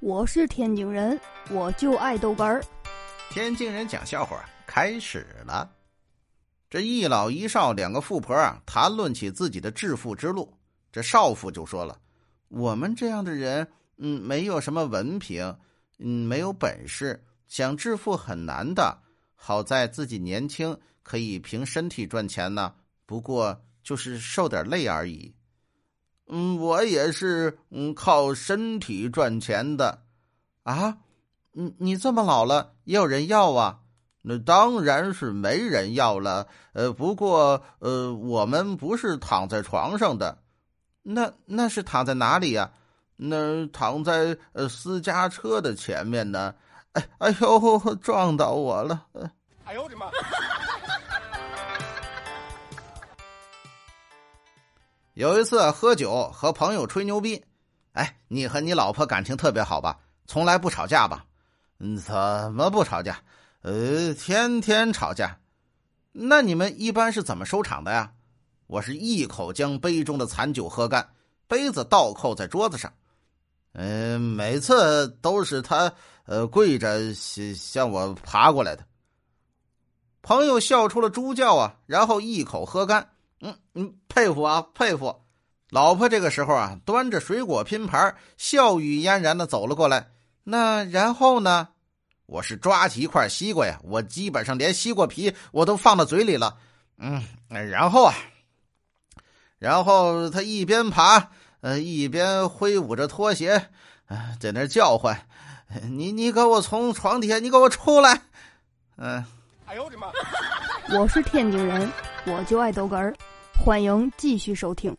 [0.00, 1.18] 我是天津人，
[1.50, 2.62] 我就爱豆干儿。
[3.30, 5.68] 天津人讲笑话开始了。
[6.70, 10.54] 这一老一少两个富婆啊，谈论起自己的致富之路。
[10.92, 11.98] 这少妇就说了
[12.46, 13.66] ：“我们这样的人，
[13.96, 15.58] 嗯，没有什么文凭，
[15.98, 19.00] 嗯，没有本事，想致富很难的。
[19.34, 22.72] 好在自己年轻，可以凭身体赚钱呢。
[23.04, 25.34] 不过就是受点累而已。”
[26.28, 30.02] 嗯，我也是，嗯，靠身体赚钱的，
[30.62, 30.98] 啊，
[31.52, 33.80] 你你这么老了，也有人要啊？
[34.22, 36.46] 那当然是没人要了。
[36.74, 40.38] 呃，不过，呃，我们不是躺在床上的，
[41.02, 42.70] 那那是躺在哪里呀？
[43.16, 46.54] 那躺在呃私家车的前面呢。
[46.92, 49.06] 哎，哎呦，撞到我了！
[49.64, 50.06] 哎呦我的妈！
[55.18, 57.44] 有一次喝酒和朋友吹牛逼，
[57.90, 59.98] 哎，你和你老婆感情特别好吧？
[60.28, 61.24] 从来不吵架吧？
[62.06, 63.20] 怎么不吵架？
[63.62, 65.40] 呃，天天吵架。
[66.12, 68.12] 那你们一般是怎么收场的呀？
[68.68, 71.08] 我是一口将杯中的残酒喝干，
[71.48, 72.92] 杯子倒扣在桌子上。
[73.72, 75.92] 嗯，每次都是他
[76.26, 78.86] 呃跪着向我爬过来的。
[80.22, 83.10] 朋友笑出了猪叫啊，然后一口喝干。
[83.40, 85.14] 嗯嗯，佩服啊，佩服！
[85.70, 90.08] 老婆这个时候啊，端着水果拼盘，笑语嫣然的走了过来。
[90.44, 91.68] 那然后呢？
[92.26, 96.58] 我是抓起一块西瓜呀，我基本上连西瓜皮我都放到嘴里了。
[96.98, 98.14] 嗯，然后啊，
[99.58, 101.30] 然后他一边爬，
[101.62, 103.70] 呃，一边挥舞着拖鞋，
[104.08, 105.26] 啊，在那叫唤
[105.88, 108.20] ：“你你给我从床底下，你给我出来！”
[108.98, 109.24] 嗯，
[109.64, 110.08] 哎呦我的妈！
[110.98, 111.90] 我是天津人，
[112.26, 113.14] 我就爱逗哏儿。
[113.60, 114.96] 欢迎继续收听。